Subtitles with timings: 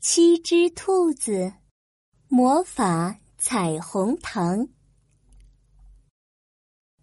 [0.00, 1.52] 七只兔子
[2.28, 4.68] 魔法彩虹糖。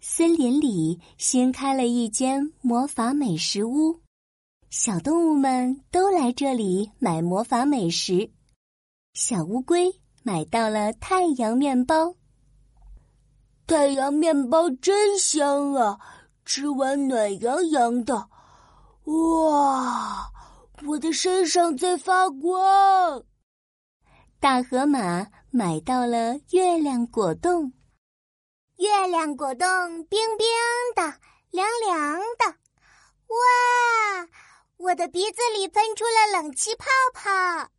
[0.00, 4.00] 森林里新开了一间魔法美食屋，
[4.70, 8.30] 小动物们都来这里买魔法美食。
[9.12, 12.14] 小乌龟买到了太阳面包，
[13.66, 15.98] 太阳面包真香啊！
[16.44, 18.28] 吃完暖洋洋的，
[19.06, 20.30] 哇！
[20.86, 23.24] 我的身上在发光。
[24.38, 27.72] 大河马买到了月亮果冻，
[28.76, 29.66] 月亮果冻
[30.04, 30.46] 冰冰
[30.94, 31.02] 的，
[31.50, 32.46] 凉凉的。
[33.28, 34.28] 哇！
[34.76, 37.70] 我的鼻子里喷出了冷气泡泡。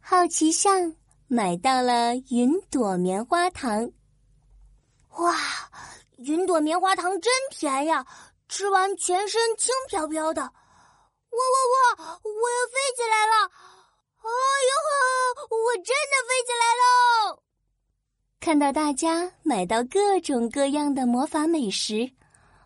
[0.00, 0.94] 好奇象
[1.26, 3.90] 买到了云朵棉花糖，
[5.16, 5.34] 哇！
[6.18, 8.06] 云朵棉花糖真甜呀，
[8.48, 10.52] 吃完全身轻飘飘的。
[11.38, 12.20] 哇哇哇！
[12.24, 13.34] 我要飞起来了！
[14.20, 14.30] 哎
[14.68, 14.90] 呦呵，
[15.54, 17.42] 我真的飞起来喽！
[18.40, 22.10] 看到大家买到各种各样的魔法美食，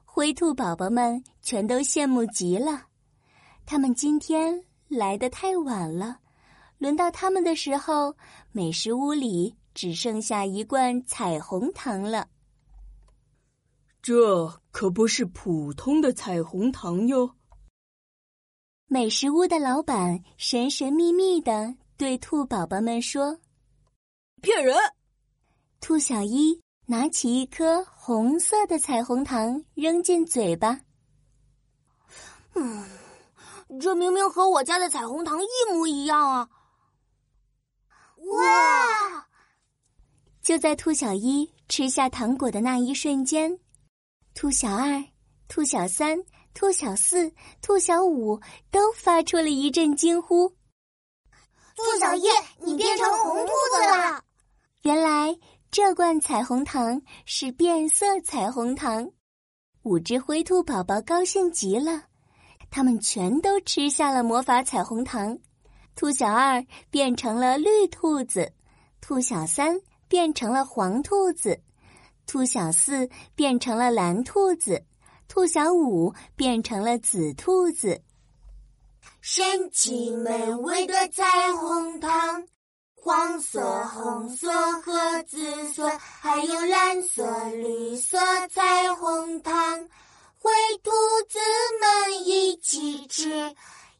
[0.05, 2.87] 灰兔宝宝们全都羡慕极了。
[3.67, 6.19] 他们今天来的太晚了，
[6.79, 8.17] 轮到他们的时候，
[8.53, 12.29] 美食屋里只剩下一罐彩虹糖了。
[14.01, 17.37] 这可不是普通的彩虹糖哟。
[18.93, 23.39] 美食屋的老板神神秘秘的对兔宝宝们说
[24.43, 24.77] ：“骗人！”
[25.81, 30.79] 兔小一拿起一颗红色的彩虹糖扔进嘴巴，
[32.53, 32.85] 嗯，
[33.81, 36.51] 这明明和我家的彩虹糖一模一样啊！
[38.19, 39.27] 哇！
[40.43, 43.59] 就在兔小一吃下糖果的那一瞬间，
[44.35, 45.03] 兔小二、
[45.49, 46.23] 兔小三。
[46.55, 50.49] 兔小四、兔小五都发出了一阵惊呼
[51.75, 52.27] ：“兔小一，
[52.59, 54.23] 你变成红兔子了！”
[54.83, 55.37] 原来
[55.71, 59.11] 这罐彩虹糖是变色彩虹糖。
[59.83, 62.05] 五只灰兔宝宝高兴极了，
[62.71, 65.39] 他们全都吃下了魔法彩虹糖。
[65.95, 68.53] 兔小二变成了绿兔子，
[69.01, 71.61] 兔小三变成了黄兔子，
[72.27, 74.85] 兔小四变成了蓝兔子。
[75.29, 78.01] 兔小五变成了紫兔子，
[79.21, 82.47] 神奇美味的彩虹糖，
[82.95, 84.51] 黄色、红色
[84.83, 88.19] 和紫色，还有蓝色、绿色
[88.49, 89.89] 彩虹糖，
[90.39, 90.51] 灰
[90.83, 90.91] 兔
[91.29, 91.39] 子
[91.81, 93.55] 们一起吃，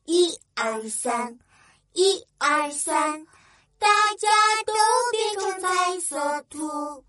[0.05, 1.39] 一二三，
[1.93, 3.27] 一二三，
[3.79, 4.29] 大家
[4.67, 4.73] 都
[5.11, 7.05] 变成彩色兔。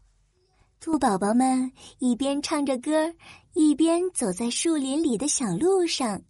[0.79, 3.13] 兔宝宝们一边唱着歌，
[3.53, 6.23] 一边走在树林里的小路上，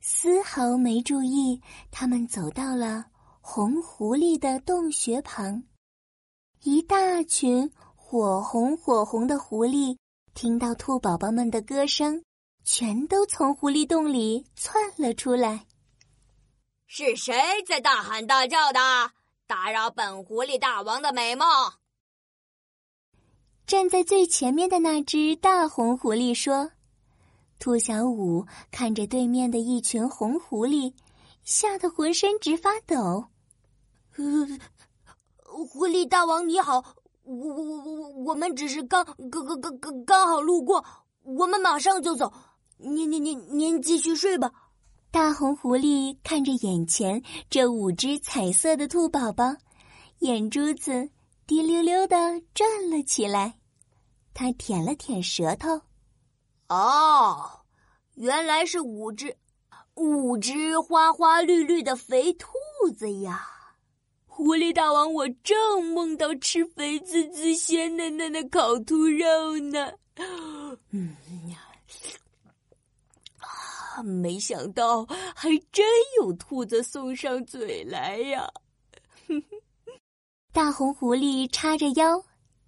[0.00, 1.60] 丝毫没注意
[1.90, 3.04] 他们走到了
[3.42, 5.62] 红狐狸的洞穴旁。
[6.62, 9.98] 一大群火红火红的狐狸
[10.32, 12.24] 听到兔宝宝们的歌声，
[12.64, 15.66] 全都从狐狸洞里窜了出来。
[16.86, 17.34] 是谁
[17.66, 18.80] 在大喊大叫的，
[19.46, 21.46] 打扰本狐狸大王的美梦？
[23.66, 26.70] 站在最前面的那只大红狐狸说
[27.58, 30.92] ：“兔小五看着对面的一群红狐狸，
[31.44, 33.24] 吓得浑身直发抖。
[34.16, 34.46] 呃，
[35.44, 36.84] 狐狸大王你好，
[37.22, 40.84] 我我我我我们只是刚刚刚刚刚刚好路过，
[41.22, 42.32] 我们马上就走。
[42.76, 44.52] 您您您您继续睡吧。”
[45.10, 49.54] 大红狐狸看着眼前这五只彩色的兔宝宝，
[50.20, 51.08] 眼珠子
[51.46, 52.16] 滴溜溜的
[52.54, 53.58] 转了起来。
[54.34, 55.82] 他舔了舔舌头，
[56.68, 57.60] 哦，
[58.14, 59.36] 原来是五只，
[59.94, 62.48] 五只花花绿绿的肥兔
[62.96, 63.46] 子呀！
[64.24, 69.92] 狐狸大王，我正梦到吃肥滋滋、鲜嫩嫩的烤兔肉呢。
[70.90, 71.14] 嗯
[71.50, 71.58] 呀，
[73.38, 75.04] 啊，没想到
[75.36, 75.86] 还真
[76.18, 78.50] 有兔子送上嘴来呀！
[79.28, 79.61] 哼 哼
[80.52, 82.22] 大红狐狸叉着腰。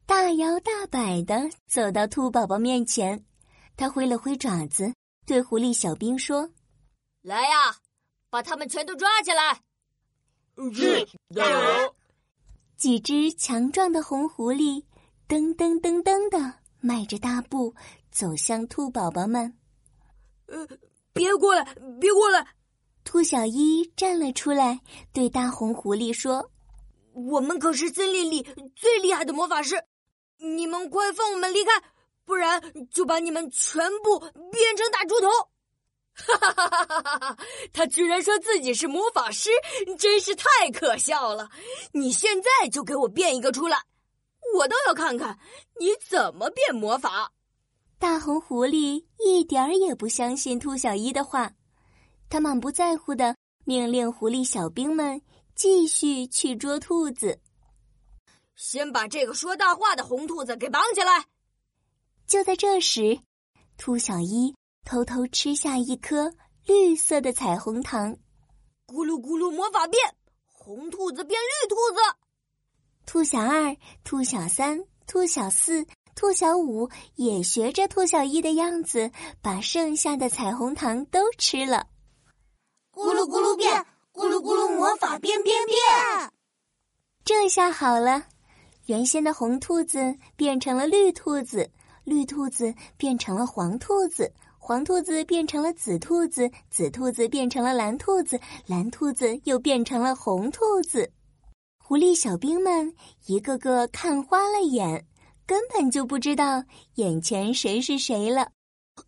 [0.06, 3.24] 大摇大摆的走到兔宝宝面前，
[3.74, 4.94] 他挥了挥爪子，
[5.24, 6.50] 对狐狸小兵说
[7.22, 7.76] ：“来呀，
[8.28, 9.62] 把他们全都抓起来！”
[10.74, 11.94] 是，加油！
[12.76, 14.84] 几只强壮的红狐狸
[15.26, 17.74] 噔噔噔噔的迈着大步
[18.10, 19.56] 走向兔宝宝们。
[20.48, 20.68] 呃，
[21.14, 21.64] 别过来，
[21.98, 22.46] 别过来！
[23.04, 24.80] 兔小一站了出来，
[25.14, 26.50] 对大红狐狸说
[27.14, 28.42] ：“我们可是森林里
[28.76, 29.82] 最厉害的魔法师。”
[30.38, 31.70] 你们快放我们离开，
[32.24, 34.18] 不然就把你们全部
[34.50, 35.28] 变成大猪头！
[36.12, 37.38] 哈哈哈哈哈哈！
[37.72, 39.50] 他居然说自己是魔法师，
[39.96, 41.48] 真是太可笑了！
[41.92, 43.78] 你现在就给我变一个出来，
[44.56, 45.38] 我倒要看看
[45.78, 47.32] 你怎么变魔法。
[47.98, 51.52] 大红狐狸一点儿也不相信兔小一的话，
[52.28, 55.22] 他满不在乎的命令狐狸小兵们
[55.54, 57.40] 继续去捉兔子。
[58.56, 61.26] 先把这个说大话的红兔子给绑起来。
[62.26, 63.20] 就在这时，
[63.76, 64.54] 兔小一。
[64.86, 66.30] 偷偷吃下一颗
[66.66, 68.18] 绿色的彩虹糖，
[68.86, 70.14] 咕噜咕噜魔法变，
[70.44, 72.18] 红兔子变绿兔子。
[73.06, 73.74] 兔小二、
[74.04, 79.10] 兔小三、兔小四、兔小五也学着兔小一的样子，
[79.40, 81.86] 把剩下的彩虹糖都吃了。
[82.92, 85.76] 咕噜咕噜变，咕噜咕噜魔法变变变。
[87.24, 88.22] 这下好了，
[88.86, 91.68] 原先的红兔子变成了绿兔子，
[92.04, 94.32] 绿兔子变成了黄兔子。
[94.56, 101.10] 黄兔子变成了紫兔子，紫兔子变成了蓝兔子，蓝兔子又变成了红兔子。
[101.76, 102.94] 狐狸小兵们
[103.26, 105.04] 一个个看花了眼，
[105.44, 106.62] 根本就不知道
[106.94, 108.48] 眼前谁是谁了。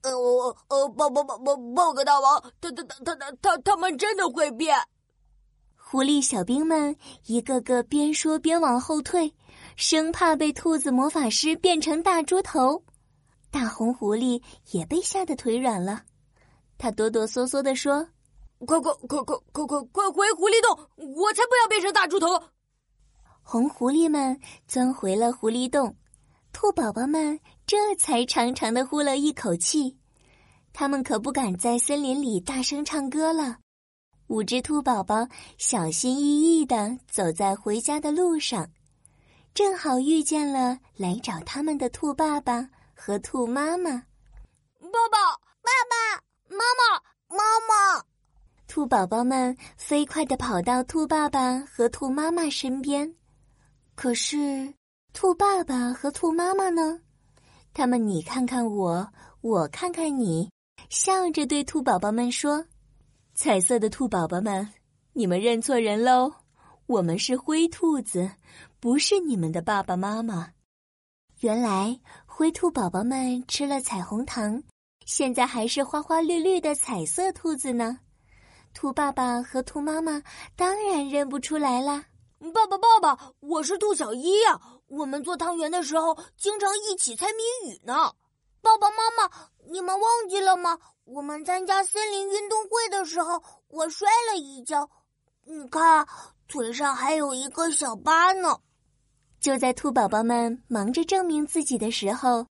[0.02, 4.76] 呃，我呃，报报报报报告大王，他他他他他他们真的会变。
[5.88, 6.96] 狐狸小兵们
[7.26, 9.32] 一个个边说边往后退，
[9.76, 12.82] 生怕被兔子魔法师变成大猪头。
[13.52, 14.42] 大红狐狸
[14.72, 16.02] 也被吓得腿软了，
[16.76, 18.08] 他哆哆嗦嗦地说
[18.66, 20.88] ：“快快快快快快快回狐狸洞！
[20.96, 22.26] 我才不要变成大猪头！”
[23.44, 25.94] 红狐狸们钻回了狐狸洞，
[26.52, 29.96] 兔宝宝们这才长长的呼了一口气。
[30.72, 33.58] 他们可不敢在森林里大声唱歌了。
[34.28, 35.26] 五只兔宝宝
[35.58, 38.68] 小心翼翼的走在回家的路上，
[39.54, 42.68] 正好遇见了来找他们的兔爸爸。
[42.98, 45.18] 和兔妈妈，爸爸，
[45.60, 48.02] 爸爸，妈妈，妈妈，
[48.66, 53.14] 兔宝宝们飞快的跑到兔爸爸和兔妈妈身边。
[53.94, 54.72] 可是，
[55.12, 56.98] 兔爸爸和兔妈妈呢？
[57.74, 59.06] 他们你看看我，
[59.42, 60.50] 我看看你，
[60.88, 62.64] 笑着对兔宝宝们说
[63.38, 64.66] ：“彩色的兔宝宝们，
[65.12, 66.32] 你们认错人喽！
[66.86, 68.30] 我们是灰兔子，
[68.80, 70.52] 不是你们的爸爸妈妈。”
[71.40, 72.00] 原来。
[72.24, 74.62] 灰兔宝宝们吃了彩虹糖，
[75.04, 77.98] 现在还是花花绿绿的彩色兔子呢。
[78.72, 80.22] 兔爸爸和兔妈妈
[80.54, 82.04] 当然认不出来啦。
[82.54, 84.60] 爸爸，爸爸，我是兔小一呀。
[84.86, 88.12] 我们做汤圆的时候经常一起猜谜语呢。
[88.62, 89.30] 爸爸妈妈，
[89.70, 90.78] 你们忘记了吗？
[91.06, 94.90] 我们参加森林运动会的时候，我摔了一跤，
[95.44, 96.04] 你看
[96.48, 98.58] 腿上还有一个小疤呢。
[99.38, 102.44] 就在兔宝宝们忙着证明自己的时候，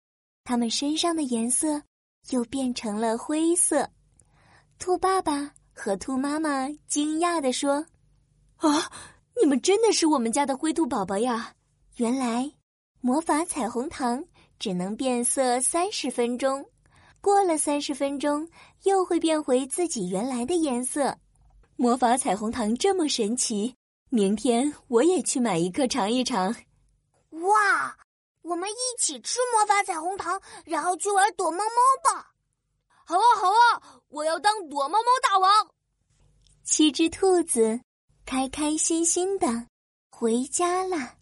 [0.44, 1.82] 他们身上的颜色
[2.30, 3.90] 又变成了灰色。
[4.78, 7.84] 兔爸爸和兔妈妈惊讶地说
[8.58, 8.92] ：“啊，
[9.42, 11.56] 你们真的是我们家的灰兔宝宝呀！
[11.96, 12.54] 原来
[13.02, 14.24] 魔法彩虹糖
[14.60, 16.70] 只能变色三十分钟，
[17.24, 18.50] 过了三十分钟
[18.84, 21.18] 又会变回自己原来的颜色。
[21.78, 23.78] 魔法彩虹糖这么神奇，
[24.10, 26.54] 明天我也去买一颗尝一尝。”
[27.32, 27.98] 哇，
[28.42, 32.34] 我们一起吃魔法彩虹糖，然后去玩躲猫猫吧！
[33.06, 35.50] 好啊，好啊，我要当躲猫猫大王。
[36.66, 37.80] 七只兔子
[38.26, 39.48] 开开心心的
[40.10, 41.16] 回家了。